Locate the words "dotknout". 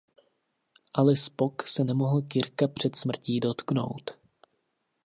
3.39-4.11